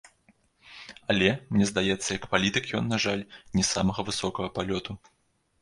[1.13, 1.27] Але,
[1.57, 3.21] мне здаецца, як палітык ён, на жаль,
[3.61, 4.91] не самага высокага палёту.